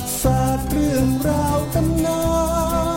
[0.00, 2.24] ติศาสตร์เรื่องราวตำนา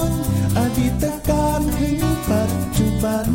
[0.09, 0.11] น
[0.57, 1.97] อดีตการถึง
[2.29, 3.27] ปัจจุบัน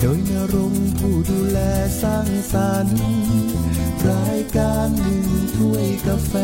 [0.00, 1.58] โดยนรงผู้ดูแล
[2.02, 3.00] สร้างสรรค์
[4.10, 5.26] รายการหนึ่ง
[5.56, 6.34] ถ้วยกาแฟ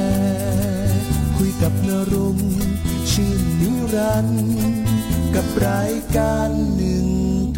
[1.37, 2.37] คุยกับนรง
[3.11, 4.51] ชื่นนิรันด์
[5.35, 7.07] กับรายการหนึ่ง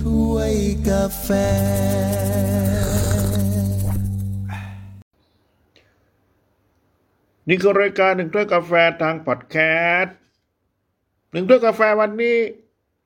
[0.02, 0.54] ถ้วย
[0.88, 1.28] กาแฟ
[7.52, 9.56] นี่คือรายการหนึ่งถ้วยกาแฟทางพอดแค
[9.98, 10.16] สต์
[11.32, 12.38] หนึ่งถ้วยกาแฟวันนี้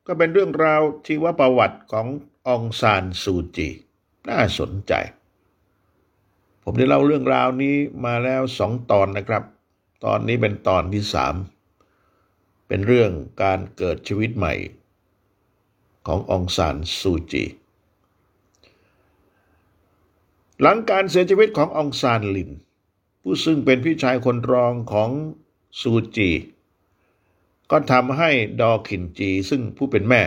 [0.06, 2.06] ก็เป็นเรื่องราวชีวประวัติของ
[2.48, 3.68] องซานซูจี
[4.28, 4.92] น่าสนใจ
[6.62, 9.42] ผมได้เล่าเรื่องราวนี้มาแล้วสองตอนนะครับ
[10.04, 11.34] ตอนนี้เป็นตอนที่สาม
[12.68, 13.10] เป็นเรื่อง
[13.42, 14.54] การเกิดชีวิตใหม่
[16.06, 17.44] ขององซานซูจี
[20.60, 22.52] หลังการเสียชีวิตขององซานลิน
[23.28, 25.10] ผู้ซึ่งเป็นพี่ชายคนรองของ
[25.80, 26.30] ซูจี
[27.70, 30.22] ก็ทำให้ดอขินจีซึ่งผู้เป็นแม่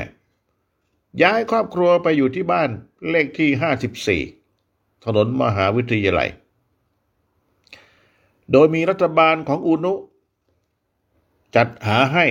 [1.22, 2.70] ย้ายครอบครัวไปอยู่ที่บ้าน
[3.10, 6.30] เลขที่ 54 ถนนมหาวิทยาลัย
[8.52, 9.94] โดยมีรัฐบาลของอุนุ
[11.56, 12.26] จัดหาให้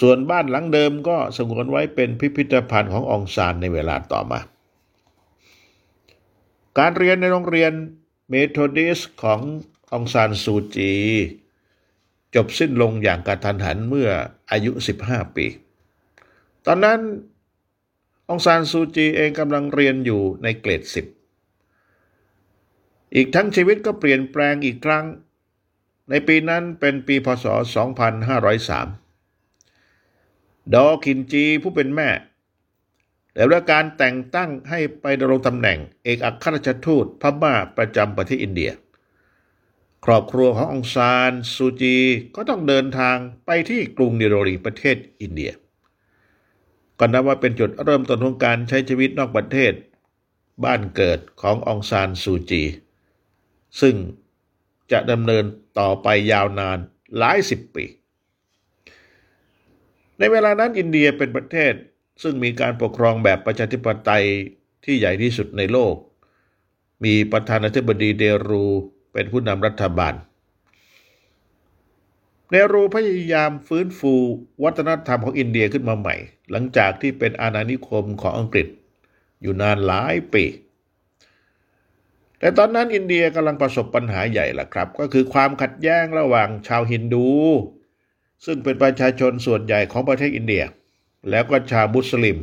[0.00, 4.40] ส่วนบ้านหลังเดิมก็สงวนไว้เป็นพิพิธภัณฑ์ขององซานในเวลาต่อมา
[6.78, 7.74] การเรียนในโรงเรียน
[8.28, 9.40] เมโทดิสของ
[9.92, 10.92] องซานซูจี
[12.34, 14.10] จบสิ้นลงอย่างกระทันหันเมื่อ
[14.50, 14.72] อายุ
[15.04, 15.46] 15 ปี
[16.66, 17.00] ตอนนั้น
[18.28, 20.82] องซานซูจีเองกำลังเรียนอยู่ในเกรด
[21.58, 25.04] 10 อีกทั้งชีวิตก็เปลี่ยนแปลงอีกครั้ง
[26.10, 27.46] ในปีนั้นเป็นปีพศ
[29.08, 32.08] 2503 ดอคินจีผู้เป็นแม่
[33.34, 38.70] แต่ว่าการแต่งตั้งให้ไปดำรงตำแหน่ง เอกอัครราชทูตพม่าประจำประเทศอินเดีย
[40.04, 41.96] ครอบครัวขององซานซูจี
[42.36, 45.52] ก็ต้องเดินทางไปที่กรุงนิโรลีประเทศอินเดีย
[46.98, 49.72] ก็นับว่าเป็นจุดเริ่มต้นของการใช้ชีวิตนอกประเทศ
[50.64, 52.62] บ้านเกิดขององซานซูจี
[53.80, 53.94] ซึ่ง
[54.92, 55.44] จะดำเนิน
[55.78, 56.78] ต่อไปยาวนาน
[57.18, 57.84] หลายสิบปี
[60.18, 61.74] ในเวลานั้นอินเดียเป็นประเทศ
[62.22, 64.26] ซึ่งมีการปกครองแบบประชาธิปไตย
[64.84, 65.94] ที่ใหญ่ที่สุดในโลก
[67.04, 68.64] มีประธานาธิบดีเดรู
[69.12, 70.14] เป็นผู้นำรัฐบาล
[72.50, 74.14] เนรูพยายามฟื้นฟู
[74.64, 76.16] วัฒนธรรมของอินเดียขึ้นมาใหม่
[76.50, 78.66] หลังจากที่เป็นอาณานิคมของอังกฤษ
[79.42, 80.44] อยู่นานหลายปี
[82.38, 87.28] แต่ตอนนั้นอินเดียกำลังประสบปัญหาใหญ่ล่ะครับ ก็คือความขัดแย้งระหว่างชาวฮินดู
[88.44, 90.64] ซึ่งเป็นประชาชนส่วนใหญ่ของประเทศอินเดีย
[91.30, 92.38] แล้วก็ชาวมุสลิม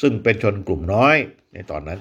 [0.00, 1.16] ซึ่งเป็นชนกลุ่มน้อย
[1.52, 2.00] ในตอนนั้น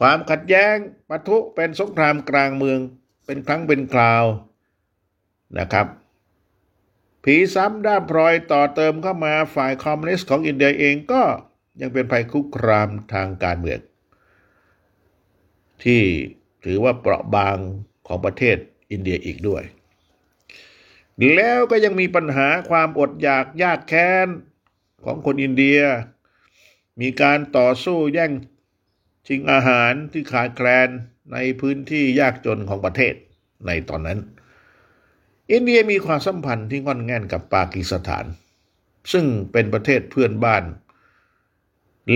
[0.00, 0.76] ความขัดแย้ง
[1.08, 2.78] ปะทุเป็นสงครามกลางเมือง
[3.26, 4.24] เป็นครั้งเป็นคราว
[5.58, 5.86] นะครับ
[7.24, 11.22] ผีซ้ำด้ามพลอยต่อเติมเข้ามาฝ่ายคอมมิวนิสต์ของอินเดียเองก็
[11.80, 13.80] ยังเป็นภัยคุกคามทางการเมือง
[15.84, 16.02] ที่
[16.64, 17.56] ถือว่าเปราะบาง
[18.06, 18.56] ของประเทศ
[18.90, 19.62] อินเดียอีกด้วย
[21.34, 24.28] แล้วก็ยังมีปัญหาความอดอยากยากแค้น
[25.04, 25.80] ของคนอินเดีย
[27.00, 28.32] มีการต่อสู้แย่ง
[29.26, 30.88] ชิงอาหารที่ขาดแคลน
[31.32, 33.14] ในพื้นที่ยากจนของประเทศ
[33.66, 34.18] ในตอนนั้น
[35.52, 38.24] อินเดียมีความสัมพันธ์ที่งอนแง่นกับปากีสถาน
[39.12, 40.64] ซึ่งเป็นประเทศเพื่อนบ้าน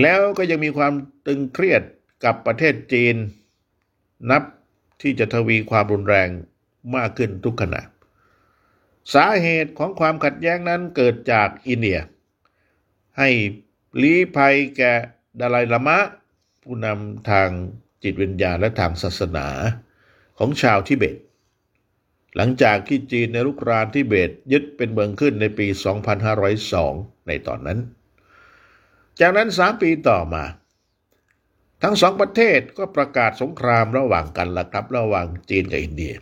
[0.01, 0.93] แล้วก็ยังมีความ
[1.27, 1.81] ตึงเครียด
[2.25, 3.15] กับประเทศจีน
[4.31, 4.43] นับ
[5.01, 6.29] ที่จะทวีความรุนแรง
[6.95, 7.81] มากขึ้นทุกขณะ
[9.13, 11.99] สาเหตุของความขัดแย้งนั้นเกิดจากอินเดีย
[13.17, 13.29] ให้
[14.01, 14.93] ลี้ภัยแก่
[15.39, 15.99] ดาลัยลามะ
[16.63, 17.49] ผู้นำทาง
[18.03, 19.47] จิตวิญญาณและทางศาสนา
[20.37, 21.17] ของชาวทิเบต
[22.35, 25.67] หลังจากที่จีนในรุกรานทิเบตยึดเป็นเมืองขึ้นในปี
[26.47, 27.79] 2502 ในตอนนั้น
[29.19, 30.43] จากนั้นสามปีต่อมา
[31.83, 36.13] ทั้งสองประเทศก็ประกาศสงครามระหว่างกันละครับระหว่างจีนกับอินเดีย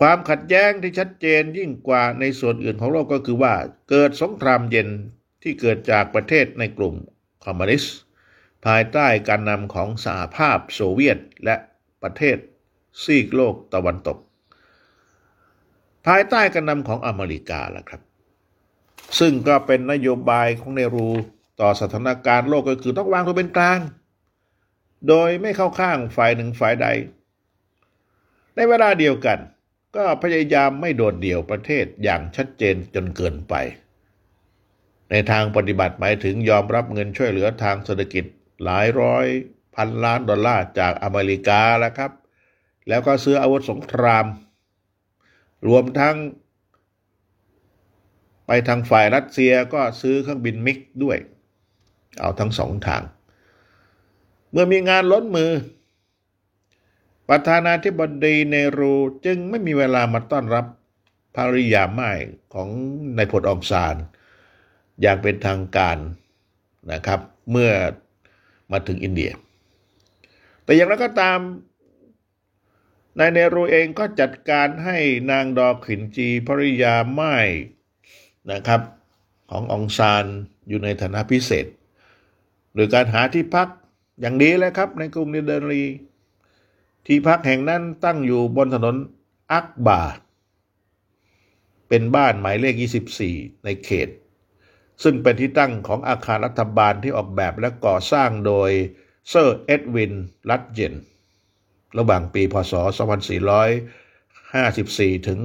[0.00, 3.54] ความขัดแย้งที่ชัดเจนยิ่งกว่าในส่วนอื่นของโลกก็คือว่า
[3.90, 4.88] เกิดสงครามเย็น
[5.42, 6.94] ที่เกิดจากประเทศในกลุ่ม
[7.44, 7.94] คอมมิวนิสต์
[8.66, 11.56] ภายใต้การนำของสหภาพโซเวียตและ
[12.02, 12.38] ประเทศ
[13.02, 14.18] ซีกโลกตะวันตก
[16.06, 18.02] ภายใต้การนำของอเมริกาล่ะครับ
[19.18, 21.08] ซึ่งก็เป็นนโยบายของเนรู
[21.60, 23.78] ต่อสถานการณ์โลกก็คือต้องวางตัวเป็นกลาง
[25.08, 26.86] โดยไม่เข้าข้างฝ่ายหนึ่งฝ่ายใด
[28.56, 29.38] ในเวลาเดียวกัน
[29.96, 33.54] ก็พยายามไม่โดดเดี่ยวประเทศอย่างชัดเจนจนเกินไป
[35.10, 38.24] ในทางปฏิบัติหมายถึงยอมรับเงินช่วยเหลือทางเศรษฐกิจ
[38.64, 39.26] หลายร้อย
[39.76, 42.12] พันล้านดอลลาร์จากอเมริกาแล้วครับ
[42.88, 44.26] แล้วก็ซื้ออาวุธสงคราม
[45.68, 46.16] รวมทั้ง
[48.46, 51.18] ไปทางฝ่ายรัสเซียก็ซื้อเครื่องบินมิกด้วย
[52.20, 53.02] เอาทั้งสองทาง
[54.52, 55.50] เมื่อมีงานล้นมือ
[57.28, 58.94] ประธานาธิบดีเนรู
[59.24, 60.66] จึงไม่มีเวลามาต้อนรับ
[61.36, 62.12] ภริยาไม้
[62.54, 62.68] ของ
[63.16, 63.96] นายพลองซาน
[65.00, 65.98] อย่างเป็นทางการ
[66.92, 67.20] นะครับ
[67.50, 67.70] เมื่อ
[68.72, 69.30] มาถึงอินเดีย
[70.64, 71.38] แต่อย่างไรก็ตาม
[73.18, 74.98] นายเนรูเองก็จัดการให้
[75.30, 77.36] นางดอกขินจีภริยาไม้
[78.52, 78.80] นะครับ
[79.50, 80.24] ขององซาน
[80.68, 81.66] อยู่ในฐานะพิเศษ
[82.74, 83.68] โดยการหาที่พัก
[84.20, 85.84] อย่างดีเลยครับในกรุงนิเดลี
[87.10, 88.96] ที่พักแห่งนั้นตั้งอยู่บนถนน
[89.52, 90.02] อักบา
[91.88, 92.74] เป็นบ้านหมายเลข
[93.20, 94.08] 24 ในเขต
[95.02, 98.70] ซึ่งเป็นที่ตั้งของอาคารรัฐบาลที่ออกแบบและก่อสร้างโดย
[99.28, 100.12] เซอร์เอ็ดวิน
[100.50, 100.94] ลัดเจน
[101.98, 102.72] ระหว่างปี พศ
[104.34, 105.38] 2454 ถึง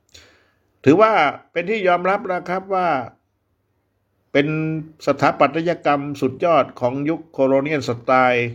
[0.00, 1.12] 2468 ถือว่า
[1.52, 2.88] เป็นที่ยอมรับแล้วครับว่า
[4.32, 4.46] เป็น
[5.06, 8.48] สถาปัตยกรรมสุดยอดของยุคโคโลเนียลสไตล์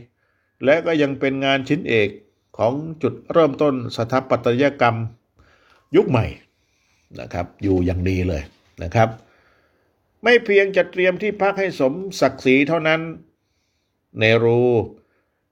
[0.66, 2.10] และก็ยังเป็นงานชิ้นเอก
[2.58, 4.98] ของจุดเริ่มต้นสถาปัตยกรรม
[5.96, 6.26] ยุคใหม่
[7.20, 8.44] นะครับ อยู่อย่างดีเลย
[8.84, 9.10] นะครับ
[10.24, 13.02] ไม่เพียงจะเตรียมที่พักให้สมศักดิ์ศรีเท่านั้น
[14.18, 14.64] เนรู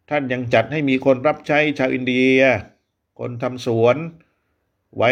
[0.09, 2.39] ท่านยังจัดให้มีคนรับใช้ชาวอินเดีย
[3.19, 3.95] คนทำสวน
[4.97, 5.11] ไว้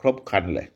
[0.00, 0.66] ครบคันเลย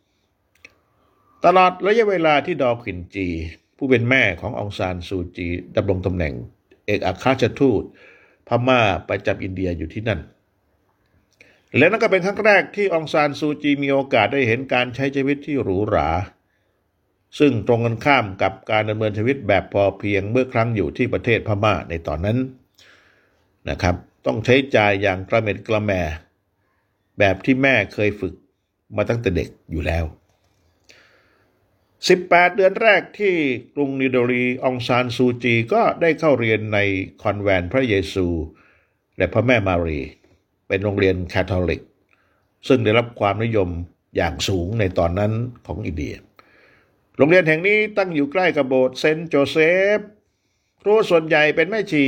[1.44, 3.28] ตลอดระยะเวลาที่ดอขินจี
[3.76, 6.34] ผู้เป็นแม่ขององซานซูจีดำรงตำแหน่ง
[6.86, 7.82] เอกอัครราชทูต
[8.48, 10.20] พม่าไประจำอินเดียอยู่ที่นั่น
[11.76, 16.10] และนั่นก็เป็นครั้งแรกที่องซานซูจีมีโอกาสได้เห็นการใช้ชีวิตที่หรูหรา
[17.38, 22.38] ซึ่งตรงกันข้ามกับการดำเนินชีวิตแบบพอเพียงเมื่อครั้งอยู่ที่ประเทศพม่าในตอนนั้น
[23.70, 23.96] นะครับ
[24.26, 25.90] ต้องใช้จ่ายอย่างกระเม็ดกระแม
[27.18, 28.34] แบบที่แม่เคยฝึก
[28.96, 30.04] มาตั้งแต่เด็กอยู่แล้ว
[32.06, 33.34] 18 เดือนแรกที่
[33.74, 36.78] กรุงนิโดรีองซานซูจีก็ได้เข้าเรียนใน
[37.22, 38.26] คอนแวนต์พระเยซู
[39.18, 40.00] และพระแม่มารี
[40.68, 41.82] เป็นโรงเรียนคาทอลิก
[42.68, 43.68] ซึ่งได้รับความนิยม
[44.16, 45.32] อย่างสูงในตอนนั้น
[45.66, 46.14] ของอินเดีย
[47.16, 49.56] โรงเรียนแห่งนี้ตั้งอยู่ใกล้กับโบสถ์เซนต์โจเซ
[49.96, 49.98] ฟ
[50.82, 52.06] ครูส่วนใหญ่เป็นแม่ชี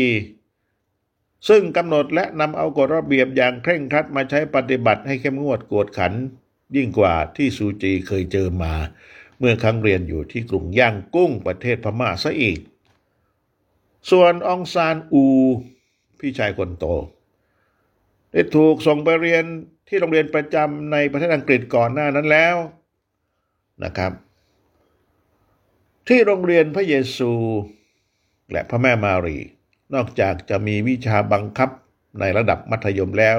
[1.49, 6.13] ซึ่งกำหนดและนำเอากฎระเบียบอย่างเคร่งครัดมาใช้ปฏิบัติให้เข้มงวดกวดขัน
[6.77, 8.75] ยิ่งกว่าที่ซูจีเคยเจอมา
[9.39, 12.59] เมื่อครั้งเรียนอยู่ที่กรุงย่างกุ้งประเทศพม่าซะอีก
[14.11, 15.25] ส่วนองซานอู
[16.19, 16.85] พี่ชายคนโต
[18.33, 19.45] ได้ถูกส่งไปเรียน
[19.89, 22.57] ที่โรงเรียนประจำในประเทศอังกฤษก่อนหน้านั้นแล้ว
[23.85, 24.13] นะครับ
[26.09, 27.33] ที่โรงเรียนพระเยซู
[28.51, 29.39] และพระแม่มารี
[29.95, 31.71] นอกจากจะมีวิชาบังคับ
[32.21, 33.39] ในระดับมัธยมแล้ว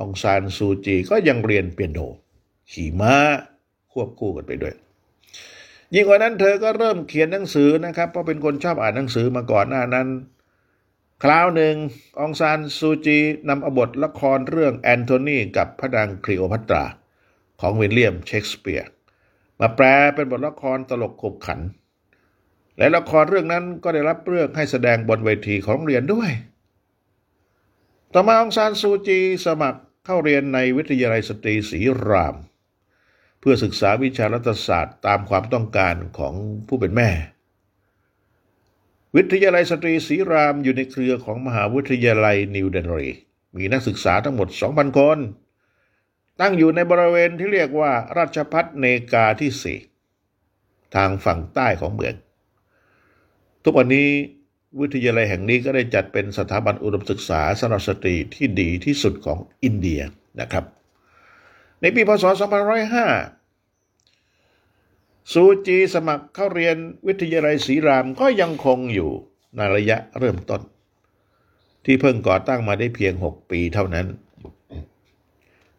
[0.00, 1.98] องซานซูจีก็ยังเรียนเปียโน
[2.72, 3.14] ขี่ม้า
[3.92, 4.74] ควบคู่กันไปด้วย
[5.94, 10.08] ยิ่งกว่านั้นเธอก็เริ่มเขียนหนังสือนะครับเพราะเป็นคนชอบอ่านหนังสือมาก่อนหน้านั้น
[11.24, 11.74] คราวหนึ่ง
[12.20, 13.18] องซานซูจี
[13.48, 16.84] นำอบทละครเรื่องแอนโทนีกับพระนางคลีโอพัตรา
[17.60, 18.90] ของวิลเลียมเชกสเปียร์
[19.60, 21.60] มาแปลเป็นบทละครตลกขบขัน
[22.78, 26.30] และละครเรื่องนั้นก็ได้รับเลือกให้แสดงบนเวทีของโรงเรียนด้วย
[28.12, 32.36] ต่อมาองซานซูจีสมัครเข้าเรียนในวิทยาลัยสตรีศรีราม
[33.40, 36.34] เพื่อศึกษาวิชารัฐศาสตร์ตามความต้องการของ
[36.68, 37.10] ผู้เป็นแม่
[39.16, 43.08] วิทยาลัยสตรีศรีรามอยู่ในเครือของมหาวิทยาลัยนิวเดนรี
[43.56, 45.18] มีนักศึกษาทั้งหมด 2,000 คน
[46.40, 49.78] ตั้งอยู่ในบริเวณที่เรียกว่าราชพัฒเนกาที่สี่
[50.94, 52.14] ทางฝั่งใต้ของเมือง
[53.64, 54.08] ทุกวันนี้
[54.80, 60.00] วิทยาลัยแห่งนี้ก็ได้จัดเป็นสถาบันอุดมศึกษาสำหรับสตรีที่ดีที่สุดของอินเดีย
[60.40, 60.64] นะครับ
[61.80, 62.24] ในปีพศ
[63.56, 69.10] 2505ซูจีสมัครเข้าเรียนวิทยาลัยศรีรามก็ยังคงอยู่
[69.56, 70.62] ในระยะเริ่มต้น
[71.84, 74.06] ที่เพิ่งก่อตั้งมาได้เพียง 6 ปีเท่านั้น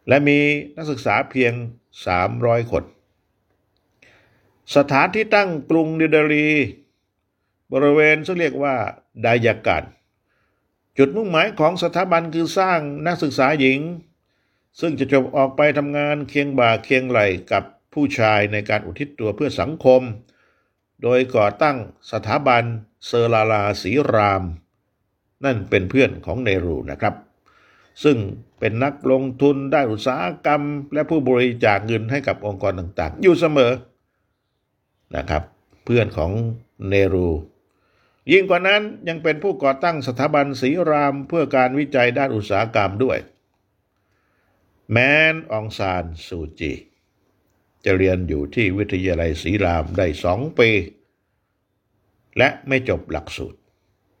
[0.08, 0.38] และมี
[0.76, 1.52] นักศึกษาเพียง
[2.12, 2.84] 300 คน
[4.76, 6.48] สถานที่ตั้งกรุงนิวเดลี
[7.72, 8.74] บริเวณที่เรียกว่า
[9.24, 9.82] ดายากาศ
[10.98, 13.78] จุดมุ่งหมายของสถาบันคือสร้างนักศึกษาหญิง
[14.80, 17.20] ซึ่งจะจบออกไปทำงานเคียงบ่าเคียงไหล
[17.52, 20.02] กับผู้ชายในการอุทิศตัวเพื่อสังคม
[21.02, 21.76] โดยก่อตั้ง
[22.12, 22.64] สถาบัน
[23.06, 24.42] เซอร์ลาลาสีราม
[25.44, 27.14] นั่นเป็นเพื่อนของเนรูนะครับ
[28.04, 28.18] ซึ่ง
[28.58, 30.62] เป็นนักลงทุนได้อุตสาหกรรม
[30.94, 33.72] และผู้บริจาคเงินให้กับองค์กรต่างๆ อยู่เสมอ
[35.16, 35.42] นะครับ
[35.84, 36.32] เพื่อนของ
[36.88, 37.28] เนรู
[38.32, 43.18] ยิ่งกว่านั้นยังเป็นผู้ก่อตั้งสถาบันศรีรามเพื่อการวิจัยด้านอุตสาหกรรมด้วย
[44.92, 44.98] แม
[45.32, 46.72] นองซานซูจี
[47.84, 50.70] จะเรียนอยู่ที่วิทยาลัยศรีรามได้สองปี
[52.38, 53.58] และไม่จบหลักสูตร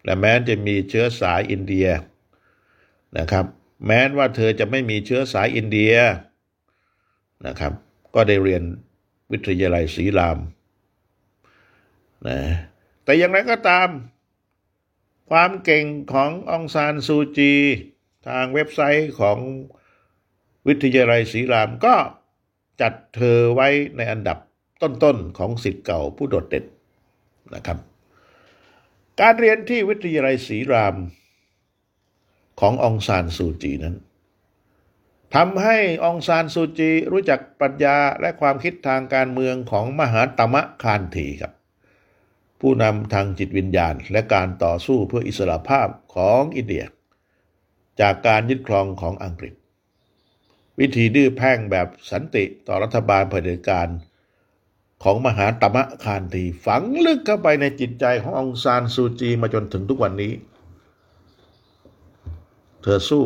[0.04, 1.86] และแม้จะมีเชื้อสายอินเดีย
[3.18, 3.46] นะครับ
[3.86, 5.94] แม้ว่าเธอจะไม่มีเชื้อสายอินเดีย
[7.46, 7.72] นะครับ
[8.14, 8.62] ก็ได้เรียน
[9.32, 10.38] วิทยาลัยศรีราม
[12.26, 12.40] นะ
[13.04, 13.88] แต่อย่างไรก็ตาม
[15.30, 17.54] ความเก่งขององซานซูจี
[18.28, 19.38] ทางเว็บไซต์ของ
[20.68, 21.94] วิทยาลัยศรีรามก็
[22.80, 24.38] จัดเธอไว้ในอันดับ
[24.82, 26.64] ต้นๆของสิทธิ์เก่าผู้โดดเด่น
[27.54, 27.78] นะครับ
[29.20, 30.96] การเรียนที่วิทยาลัยศรีราม
[32.60, 33.96] ขององซานซูจีนั้น
[35.34, 41.52] ทำให้องซานซูจีรู้จักปรัชญาและความคิดทางการเมืองของมหาตมะคานธีครับ
[42.60, 46.84] ผู้นำทางจิตวิญญาณ และการต่อสู้เพื่ออิสรภาพของอินเดีย
[48.00, 49.54] จากการยึดครองของอังกฤษ
[50.80, 53.88] วิธีดื้อแพ่งแบบสันติต่อรัฐบาลเผด็จการ
[55.02, 60.32] ของมหาตมะคานธีฝังลึกเข้าไปในจิตใจขององซานซูจีมาจนถึงทุกวันนี้
[62.82, 63.24] เธอสู้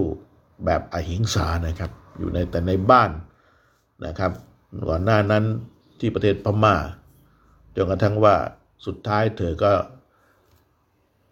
[0.64, 3.11] แบบอหิงสานะครับ อยู่ในแต่ในบ้าน
[4.06, 4.32] นะครับ
[4.88, 5.44] ก่อนหน้านั้น
[5.99, 6.76] ที่ประเทศพม่า
[7.76, 8.35] จนกระทั่งว่า
[8.87, 9.73] สุดท้ายเธอก็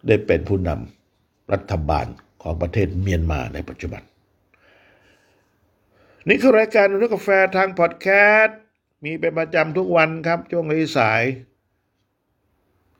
[0.07, 2.05] ได้เป็นผู้นำรัฐบาล
[2.41, 4.01] ของประเทศเมียนมาในปัจจุบัน
[6.29, 8.07] นี่คือรายการเรื่องกาแฟทางพอดแค
[8.39, 8.57] สต์
[9.03, 10.65] มีเป็นประจำทุกวันครับ ช่วง
[10.97, 11.23] สาย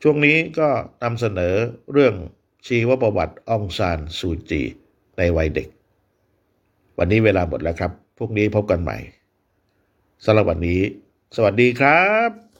[0.01, 0.69] ช่วงนี้ก็
[1.03, 1.55] นำเสนอ
[1.91, 2.13] เรื่อง
[2.67, 4.61] ชีวประวัติองซานสูจี
[5.17, 5.67] ในวัยเด็ก
[6.97, 8.97] วันนี้เวลาหมดแล้วครับ พรุ่งนี้พบกันใหม่
[10.25, 10.81] สำหรับวันนี้
[11.35, 12.50] สวัสดีครับ